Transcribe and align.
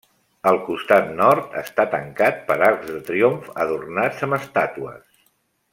El 0.51 0.55
costat 0.69 1.11
nord 1.19 1.53
està 1.61 1.85
tancat 1.93 2.41
per 2.49 2.57
arcs 2.69 2.89
de 2.95 3.03
triomf 3.11 3.53
adornats 3.67 4.27
amb 4.29 4.39
estàtues. 4.43 5.27